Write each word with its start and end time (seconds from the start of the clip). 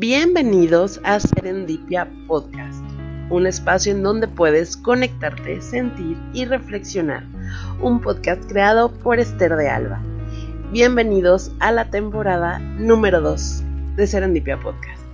Bienvenidos 0.00 0.98
a 1.04 1.20
Serendipia 1.20 2.10
Podcast, 2.26 2.82
un 3.28 3.46
espacio 3.46 3.92
en 3.92 4.02
donde 4.02 4.28
puedes 4.28 4.74
conectarte, 4.78 5.60
sentir 5.60 6.16
y 6.32 6.46
reflexionar. 6.46 7.22
Un 7.82 8.00
podcast 8.00 8.42
creado 8.48 8.90
por 8.90 9.20
Esther 9.20 9.56
de 9.56 9.68
Alba. 9.68 10.00
Bienvenidos 10.72 11.52
a 11.60 11.70
la 11.70 11.90
temporada 11.90 12.58
número 12.60 13.20
2 13.20 13.62
de 13.96 14.06
Serendipia 14.06 14.58
Podcast. 14.58 15.04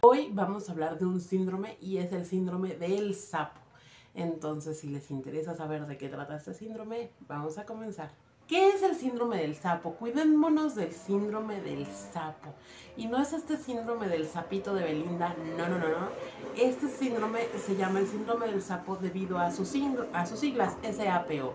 Hoy 0.00 0.28
vamos 0.32 0.68
a 0.68 0.72
hablar 0.72 0.98
de 0.98 1.06
un 1.06 1.20
síndrome 1.20 1.76
y 1.80 1.98
es 1.98 2.12
el 2.12 2.26
síndrome 2.26 2.74
del 2.74 3.14
sapo. 3.14 3.60
Entonces, 4.16 4.80
si 4.80 4.88
les 4.88 5.08
interesa 5.12 5.54
saber 5.54 5.86
de 5.86 5.96
qué 5.96 6.08
trata 6.08 6.34
este 6.34 6.52
síndrome, 6.52 7.12
vamos 7.28 7.58
a 7.58 7.64
comenzar. 7.64 8.10
¿Qué 8.52 8.68
es 8.68 8.82
el 8.82 8.94
síndrome 8.94 9.38
del 9.38 9.56
sapo? 9.56 9.94
Cuidémonos 9.94 10.74
del 10.74 10.92
síndrome 10.92 11.62
del 11.62 11.86
sapo. 11.86 12.52
Y 12.98 13.06
no 13.06 13.16
es 13.16 13.32
este 13.32 13.56
síndrome 13.56 14.08
del 14.08 14.28
sapito 14.28 14.74
de 14.74 14.84
Belinda, 14.84 15.34
no, 15.56 15.70
no, 15.70 15.78
no, 15.78 15.88
no. 15.88 16.08
Este 16.54 16.90
síndrome 16.90 17.46
se 17.56 17.76
llama 17.76 18.00
el 18.00 18.06
síndrome 18.06 18.48
del 18.48 18.60
sapo 18.60 18.96
debido 18.96 19.38
a 19.38 19.50
sus, 19.50 19.72
a 20.12 20.26
sus 20.26 20.40
siglas 20.40 20.74
SAPO. 20.82 21.54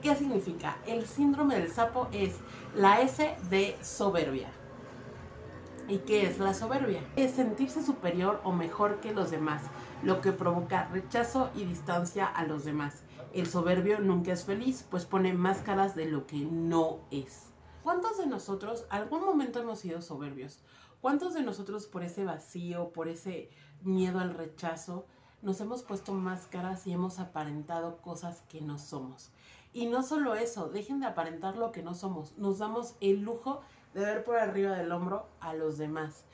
¿Qué 0.00 0.14
significa? 0.14 0.76
El 0.86 1.08
síndrome 1.08 1.58
del 1.58 1.72
sapo 1.72 2.06
es 2.12 2.36
la 2.76 3.00
S 3.00 3.34
de 3.50 3.76
soberbia. 3.82 4.46
¿Y 5.88 5.98
qué 5.98 6.24
es 6.24 6.38
la 6.38 6.54
soberbia? 6.54 7.00
Es 7.16 7.32
sentirse 7.32 7.82
superior 7.82 8.40
o 8.44 8.52
mejor 8.52 9.00
que 9.00 9.12
los 9.12 9.32
demás, 9.32 9.62
lo 10.04 10.20
que 10.20 10.30
provoca 10.30 10.88
rechazo 10.92 11.50
y 11.56 11.64
distancia 11.64 12.26
a 12.26 12.44
los 12.44 12.64
demás. 12.64 13.07
El 13.34 13.46
soberbio 13.46 14.00
nunca 14.00 14.32
es 14.32 14.44
feliz, 14.44 14.86
pues 14.90 15.04
pone 15.04 15.34
máscaras 15.34 15.94
de 15.94 16.06
lo 16.06 16.26
que 16.26 16.38
no 16.38 17.00
es. 17.10 17.52
¿Cuántos 17.82 18.16
de 18.16 18.26
nosotros 18.26 18.86
algún 18.88 19.22
momento 19.22 19.60
hemos 19.60 19.80
sido 19.80 20.00
soberbios? 20.00 20.60
¿Cuántos 21.02 21.34
de 21.34 21.42
nosotros 21.42 21.86
por 21.86 22.02
ese 22.02 22.24
vacío, 22.24 22.90
por 22.90 23.06
ese 23.06 23.50
miedo 23.82 24.18
al 24.18 24.32
rechazo, 24.32 25.06
nos 25.42 25.60
hemos 25.60 25.82
puesto 25.82 26.14
máscaras 26.14 26.86
y 26.86 26.92
hemos 26.92 27.18
aparentado 27.18 27.98
cosas 27.98 28.42
que 28.48 28.62
no 28.62 28.78
somos? 28.78 29.30
Y 29.74 29.86
no 29.86 30.02
solo 30.02 30.34
eso, 30.34 30.70
dejen 30.70 31.00
de 31.00 31.06
aparentar 31.06 31.58
lo 31.58 31.70
que 31.70 31.82
no 31.82 31.94
somos. 31.94 32.36
Nos 32.38 32.58
damos 32.58 32.96
el 33.00 33.20
lujo 33.20 33.60
de 33.92 34.00
ver 34.00 34.24
por 34.24 34.38
arriba 34.38 34.72
del 34.72 34.90
hombro 34.90 35.28
a 35.40 35.52
los 35.52 35.76
demás. 35.76 36.24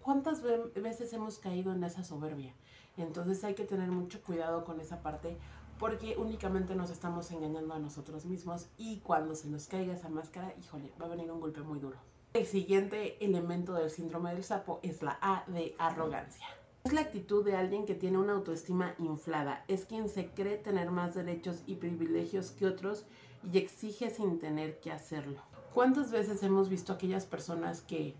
¿Cuántas 0.00 0.40
veces 0.40 1.12
hemos 1.12 1.38
caído 1.38 1.72
en 1.72 1.82
esa 1.82 2.04
soberbia? 2.04 2.54
Entonces 2.96 3.42
hay 3.42 3.54
que 3.54 3.64
tener 3.64 3.90
mucho 3.90 4.22
cuidado 4.22 4.64
con 4.64 4.80
esa 4.80 5.02
parte 5.02 5.36
porque 5.84 6.16
únicamente 6.16 6.74
nos 6.74 6.88
estamos 6.88 7.30
engañando 7.30 7.74
a 7.74 7.78
nosotros 7.78 8.24
mismos 8.24 8.68
y 8.78 9.00
cuando 9.00 9.34
se 9.34 9.48
nos 9.48 9.66
caiga 9.66 9.92
esa 9.92 10.08
máscara, 10.08 10.54
híjole, 10.58 10.90
va 10.98 11.04
a 11.04 11.10
venir 11.10 11.30
un 11.30 11.40
golpe 11.40 11.60
muy 11.60 11.78
duro. 11.78 11.98
El 12.32 12.46
siguiente 12.46 13.22
elemento 13.22 13.74
del 13.74 13.90
síndrome 13.90 14.32
del 14.32 14.42
sapo 14.44 14.80
es 14.82 15.02
la 15.02 15.18
A 15.20 15.44
de 15.46 15.74
arrogancia. 15.78 16.46
Es 16.84 16.94
la 16.94 17.02
actitud 17.02 17.44
de 17.44 17.56
alguien 17.56 17.84
que 17.84 17.94
tiene 17.94 18.16
una 18.16 18.32
autoestima 18.32 18.94
inflada, 18.98 19.62
es 19.68 19.84
quien 19.84 20.08
se 20.08 20.28
cree 20.28 20.56
tener 20.56 20.90
más 20.90 21.14
derechos 21.14 21.62
y 21.66 21.74
privilegios 21.74 22.50
que 22.52 22.64
otros 22.64 23.04
y 23.52 23.58
exige 23.58 24.08
sin 24.08 24.38
tener 24.38 24.80
que 24.80 24.90
hacerlo. 24.90 25.42
¿Cuántas 25.74 26.10
veces 26.10 26.42
hemos 26.42 26.70
visto 26.70 26.94
aquellas 26.94 27.26
personas 27.26 27.82
que 27.82 28.14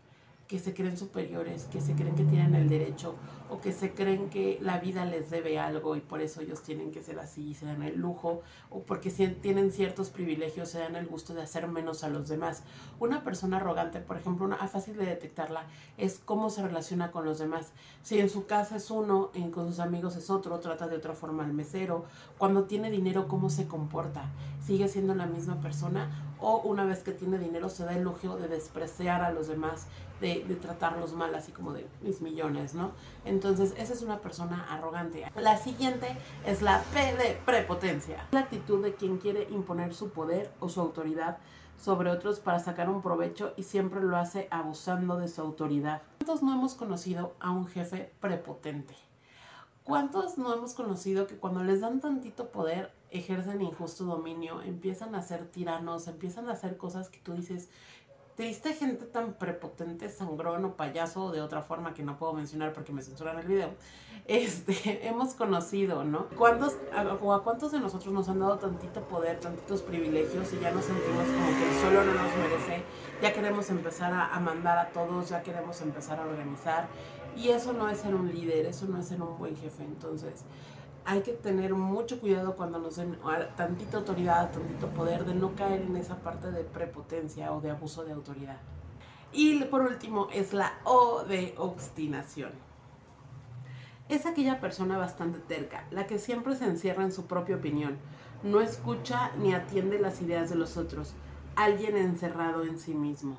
que 0.48 0.58
se 0.58 0.74
creen 0.74 0.96
superiores, 0.96 1.64
que 1.64 1.80
se 1.80 1.94
creen 1.94 2.14
que 2.14 2.24
tienen 2.24 2.54
el 2.54 2.68
derecho 2.68 3.14
o 3.48 3.60
que 3.60 3.72
se 3.72 3.92
creen 3.92 4.28
que 4.28 4.58
la 4.60 4.78
vida 4.78 5.04
les 5.04 5.30
debe 5.30 5.58
algo 5.58 5.96
y 5.96 6.00
por 6.00 6.20
eso 6.20 6.40
ellos 6.40 6.62
tienen 6.62 6.90
que 6.90 7.02
ser 7.02 7.18
así 7.18 7.50
y 7.50 7.54
se 7.54 7.66
dan 7.66 7.82
el 7.82 7.96
lujo 7.96 8.42
o 8.70 8.82
porque 8.82 9.10
tienen 9.10 9.70
ciertos 9.70 10.10
privilegios 10.10 10.70
se 10.70 10.80
dan 10.80 10.96
el 10.96 11.06
gusto 11.06 11.34
de 11.34 11.42
hacer 11.42 11.68
menos 11.68 12.04
a 12.04 12.08
los 12.08 12.28
demás. 12.28 12.62
Una 13.00 13.22
persona 13.22 13.56
arrogante, 13.56 14.00
por 14.00 14.16
ejemplo, 14.16 14.44
una 14.44 14.56
fácil 14.74 14.96
de 14.96 15.06
detectarla 15.06 15.66
es 15.98 16.20
cómo 16.24 16.50
se 16.50 16.62
relaciona 16.62 17.12
con 17.12 17.24
los 17.24 17.38
demás. 17.38 17.72
Si 18.02 18.18
en 18.18 18.28
su 18.28 18.46
casa 18.46 18.76
es 18.76 18.90
uno, 18.90 19.30
en, 19.34 19.50
con 19.50 19.68
sus 19.68 19.78
amigos 19.78 20.16
es 20.16 20.30
otro, 20.30 20.58
trata 20.58 20.88
de 20.88 20.96
otra 20.96 21.14
forma 21.14 21.44
al 21.44 21.52
mesero. 21.52 22.06
Cuando 22.38 22.64
tiene 22.64 22.90
dinero, 22.90 23.28
cómo 23.28 23.50
se 23.50 23.68
comporta. 23.68 24.32
Sigue 24.64 24.88
siendo 24.88 25.14
la 25.14 25.26
misma 25.26 25.60
persona 25.60 26.33
o 26.44 26.60
una 26.60 26.84
vez 26.84 27.02
que 27.02 27.12
tiene 27.12 27.38
dinero 27.38 27.70
se 27.70 27.84
da 27.84 27.94
el 27.94 28.02
lujo 28.02 28.36
de 28.36 28.48
despreciar 28.48 29.22
a 29.22 29.32
los 29.32 29.48
demás, 29.48 29.86
de, 30.20 30.40
tratarlos 30.60 31.14
mal, 31.14 31.34
así 31.34 31.52
como 31.52 31.72
de 31.72 31.86
mis 32.02 32.20
millones, 32.20 32.74
¿no? 32.74 32.92
Entonces, 33.24 33.74
esa 33.78 33.94
es 33.94 34.02
una 34.02 34.18
persona 34.18 34.66
arrogante. 34.70 35.24
La 35.36 35.56
siguiente 35.56 36.06
es 36.46 36.60
la 36.60 36.82
P 36.92 37.16
de 37.16 37.40
prepotencia, 37.46 38.26
la 38.30 38.40
actitud 38.40 38.82
de 38.82 38.94
quien 38.94 39.18
quiere 39.18 39.48
imponer 39.50 39.94
su 39.94 40.10
poder 40.10 40.52
o 40.60 40.68
su 40.68 40.80
autoridad 40.80 41.38
sobre 41.78 42.10
otros 42.10 42.40
para 42.40 42.58
sacar 42.58 42.88
un 42.88 43.02
provecho 43.02 43.54
y 43.56 43.62
siempre 43.62 44.02
lo 44.02 44.16
hace 44.16 44.46
abusando 44.50 45.16
de 45.16 45.28
su 45.28 45.40
autoridad. 45.40 46.02
¿Cuántos 46.18 46.42
no 46.42 46.52
hemos 46.52 46.74
conocido 46.74 47.34
a 47.40 47.50
un 47.50 47.66
jefe 47.66 48.12
prepotente? 48.20 48.94
¿Cuántos 49.84 50.38
no 50.38 50.54
hemos 50.54 50.72
conocido 50.72 51.26
que 51.26 51.36
cuando 51.36 51.62
les 51.62 51.82
dan 51.82 52.00
tantito 52.00 52.48
poder 52.48 52.90
ejercen 53.10 53.60
injusto 53.60 54.04
dominio, 54.04 54.62
empiezan 54.62 55.14
a 55.14 55.20
ser 55.20 55.46
tiranos, 55.46 56.08
empiezan 56.08 56.48
a 56.48 56.52
hacer 56.52 56.78
cosas 56.78 57.10
que 57.10 57.18
tú 57.18 57.34
dices, 57.34 57.68
triste 58.34 58.72
gente 58.74 59.04
tan 59.06 59.34
prepotente, 59.34 60.08
sangrón 60.08 60.64
o 60.64 60.74
payaso, 60.74 61.30
de 61.30 61.40
otra 61.40 61.62
forma 61.62 61.94
que 61.94 62.02
no 62.02 62.18
puedo 62.18 62.32
mencionar 62.32 62.72
porque 62.72 62.92
me 62.92 63.02
censuran 63.02 63.38
el 63.38 63.46
video, 63.46 63.70
este, 64.26 65.06
hemos 65.08 65.34
conocido, 65.34 66.04
¿no? 66.04 66.26
¿Cuántos, 66.36 66.76
a, 66.92 67.02
a, 67.02 67.40
cuántos 67.42 67.72
de 67.72 67.80
nosotros 67.80 68.12
nos 68.12 68.28
han 68.28 68.40
dado 68.40 68.58
tantito 68.58 69.02
poder, 69.02 69.38
tantitos 69.38 69.82
privilegios 69.82 70.52
y 70.52 70.60
ya 70.60 70.72
nos 70.72 70.84
sentimos 70.84 71.26
como 71.26 71.46
que 71.58 71.70
el 71.70 71.80
suelo 71.80 72.04
no 72.04 72.14
nos 72.14 72.36
merece? 72.36 72.82
Ya 73.22 73.32
queremos 73.32 73.70
empezar 73.70 74.12
a, 74.12 74.34
a 74.34 74.40
mandar 74.40 74.78
a 74.78 74.88
todos, 74.88 75.28
ya 75.28 75.42
queremos 75.42 75.80
empezar 75.80 76.18
a 76.18 76.22
organizar 76.22 76.88
y 77.36 77.50
eso 77.50 77.72
no 77.72 77.88
es 77.88 77.98
ser 77.98 78.14
un 78.14 78.32
líder, 78.32 78.66
eso 78.66 78.86
no 78.86 78.98
es 78.98 79.06
ser 79.06 79.22
un 79.22 79.38
buen 79.38 79.56
jefe. 79.56 79.84
Entonces, 79.84 80.44
hay 81.06 81.20
que 81.22 81.32
tener 81.32 81.74
mucho 81.74 82.20
cuidado 82.20 82.56
cuando 82.56 82.78
nos 82.78 82.96
den 82.96 83.18
tantita 83.56 83.98
autoridad, 83.98 84.50
tantito 84.50 84.88
poder, 84.88 85.24
de 85.24 85.34
no 85.34 85.54
caer 85.54 85.82
en 85.82 85.96
esa 85.96 86.16
parte 86.16 86.50
de 86.50 86.64
prepotencia 86.64 87.52
o 87.52 87.60
de 87.60 87.70
abuso 87.70 88.04
de 88.04 88.12
autoridad. 88.12 88.58
Y 89.32 89.62
por 89.64 89.82
último 89.82 90.28
es 90.32 90.54
la 90.54 90.72
O 90.84 91.24
de 91.24 91.54
obstinación. 91.58 92.52
Es 94.08 94.26
aquella 94.26 94.60
persona 94.60 94.96
bastante 94.98 95.38
terca, 95.40 95.86
la 95.90 96.06
que 96.06 96.18
siempre 96.18 96.56
se 96.56 96.66
encierra 96.66 97.04
en 97.04 97.12
su 97.12 97.26
propia 97.26 97.56
opinión, 97.56 97.96
no 98.42 98.60
escucha 98.60 99.32
ni 99.38 99.54
atiende 99.54 99.98
las 99.98 100.20
ideas 100.20 100.50
de 100.50 100.56
los 100.56 100.76
otros, 100.76 101.14
alguien 101.56 101.96
encerrado 101.96 102.64
en 102.64 102.78
sí 102.78 102.94
mismo. 102.94 103.38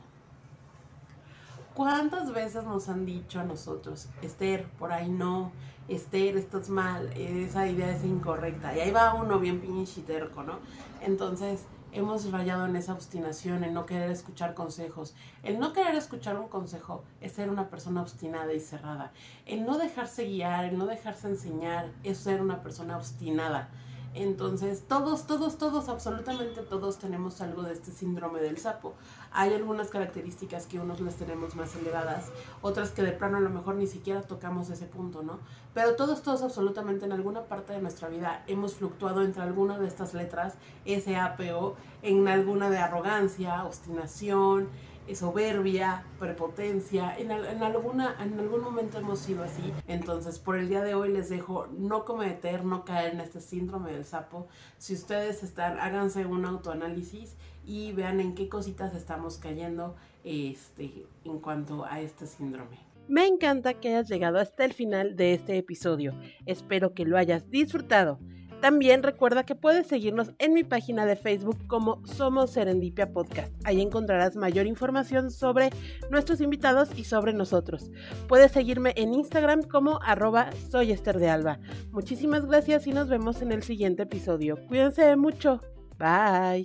¿Cuántas 1.75 2.31
veces 2.31 2.63
nos 2.63 2.87
han 2.87 3.05
dicho 3.05 3.41
a 3.41 3.43
nosotros, 3.43 4.07
Esther, 4.21 4.63
por 4.79 4.93
ahí 4.93 5.09
no, 5.09 5.51
Esther, 5.89 6.37
estás 6.37 6.69
mal, 6.69 7.11
esa 7.17 7.67
idea 7.67 7.93
es 7.93 8.05
incorrecta? 8.05 8.73
Y 8.73 8.79
ahí 8.79 8.91
va 8.91 9.13
uno 9.13 9.39
bien 9.39 9.61
terco, 10.07 10.41
¿no? 10.41 10.59
Entonces, 11.01 11.65
hemos 11.91 12.31
rayado 12.31 12.65
en 12.65 12.77
esa 12.77 12.93
obstinación, 12.93 13.65
en 13.65 13.73
no 13.73 13.85
querer 13.85 14.09
escuchar 14.09 14.53
consejos. 14.53 15.15
El 15.43 15.59
no 15.59 15.73
querer 15.73 15.95
escuchar 15.95 16.37
un 16.39 16.47
consejo 16.47 17.03
es 17.19 17.33
ser 17.33 17.49
una 17.49 17.67
persona 17.67 18.01
obstinada 18.01 18.53
y 18.53 18.61
cerrada. 18.61 19.11
El 19.45 19.65
no 19.65 19.77
dejarse 19.77 20.23
guiar, 20.23 20.63
el 20.63 20.77
no 20.77 20.85
dejarse 20.85 21.27
enseñar 21.27 21.91
es 22.05 22.19
ser 22.19 22.41
una 22.41 22.63
persona 22.63 22.95
obstinada. 22.95 23.67
Entonces, 24.15 24.83
todos, 24.87 25.27
todos, 25.27 25.57
todos, 25.57 25.89
absolutamente 25.89 26.61
todos 26.61 26.97
tenemos 26.99 27.41
algo 27.41 27.63
de 27.63 27.73
este 27.73 27.91
síndrome 27.91 28.39
del 28.39 28.57
sapo. 28.57 28.93
Hay 29.33 29.53
algunas 29.53 29.89
características 29.89 30.67
que 30.67 30.79
unos 30.79 31.01
les 31.01 31.15
tenemos 31.15 31.53
más 31.55 31.75
elevadas, 31.75 32.31
otras 32.61 32.91
que 32.91 33.01
de 33.01 33.11
plano 33.11 33.37
a 33.37 33.41
lo 33.41 33.49
mejor 33.49 33.75
ni 33.75 33.87
siquiera 33.87 34.21
tocamos 34.21 34.69
ese 34.69 34.85
punto, 34.85 35.21
¿no? 35.21 35.39
Pero 35.73 35.97
todos, 35.97 36.21
todos, 36.21 36.43
absolutamente 36.43 37.03
en 37.03 37.11
alguna 37.11 37.43
parte 37.43 37.73
de 37.73 37.81
nuestra 37.81 38.07
vida 38.07 38.45
hemos 38.47 38.75
fluctuado 38.75 39.21
entre 39.21 39.43
alguna 39.43 39.77
de 39.77 39.87
estas 39.87 40.13
letras, 40.13 40.53
S, 40.85 41.13
A, 41.17 41.35
P, 41.35 41.51
O, 41.51 41.75
en 42.01 42.25
alguna 42.29 42.69
de 42.69 42.77
arrogancia, 42.77 43.65
obstinación, 43.65 44.69
soberbia, 45.13 46.03
prepotencia, 46.19 47.15
en 47.17 47.31
algún 47.31 48.61
momento 48.61 48.97
hemos 48.97 49.19
sido 49.19 49.43
así. 49.43 49.71
Entonces, 49.87 50.39
por 50.39 50.57
el 50.57 50.69
día 50.69 50.83
de 50.83 50.95
hoy 50.95 51.11
les 51.11 51.29
dejo 51.29 51.67
no 51.77 52.05
cometer, 52.05 52.65
no 52.65 52.85
caer 52.85 53.13
en 53.13 53.19
este 53.19 53.41
síndrome 53.41 53.91
del 53.91 54.05
sapo. 54.05 54.47
Si 54.77 54.93
ustedes 54.93 55.43
están, 55.43 55.79
háganse 55.79 56.25
un 56.25 56.45
autoanálisis 56.45 57.35
y 57.65 57.91
vean 57.91 58.19
en 58.19 58.35
qué 58.35 58.49
cositas 58.49 58.95
estamos 58.95 59.37
cayendo 59.37 59.95
este, 60.23 61.05
en 61.23 61.39
cuanto 61.39 61.85
a 61.85 61.99
este 61.99 62.25
síndrome. 62.25 62.77
Me 63.07 63.27
encanta 63.27 63.75
que 63.75 63.89
hayas 63.89 64.09
llegado 64.09 64.39
hasta 64.39 64.65
el 64.65 64.73
final 64.73 65.15
de 65.15 65.35
este 65.35 65.57
episodio. 65.57 66.15
Espero 66.47 66.95
que 66.95 67.05
lo 67.05 67.17
hayas 67.17 67.51
disfrutado. 67.51 68.19
También 68.65 69.03
recuerda 69.03 69.43
que 69.43 69.53
puedes 69.53 69.85
seguirnos 69.85 70.31
en 70.39 70.55
mi 70.55 70.63
página 70.63 71.05
de 71.05 71.15
Facebook 71.15 71.67
como 71.67 72.03
Somos 72.03 72.49
Serendipia 72.49 73.13
Podcast. 73.13 73.53
Ahí 73.63 73.79
encontrarás 73.79 74.35
mayor 74.35 74.65
información 74.65 75.29
sobre 75.29 75.69
nuestros 76.09 76.41
invitados 76.41 76.89
y 76.97 77.03
sobre 77.03 77.31
nosotros. 77.33 77.91
Puedes 78.27 78.53
seguirme 78.53 78.95
en 78.97 79.13
Instagram 79.13 79.61
como 79.61 79.99
arroba 80.01 80.49
soy 80.71 80.95
de 80.95 81.29
Alba. 81.29 81.59
Muchísimas 81.91 82.47
gracias 82.47 82.87
y 82.87 82.91
nos 82.91 83.07
vemos 83.07 83.43
en 83.43 83.51
el 83.51 83.61
siguiente 83.61 84.01
episodio. 84.01 84.57
Cuídense 84.67 85.15
mucho. 85.15 85.61
Bye. 85.99 86.63